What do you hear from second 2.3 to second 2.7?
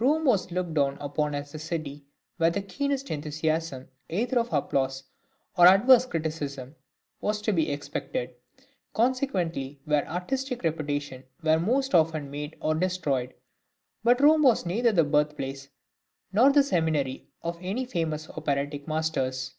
where the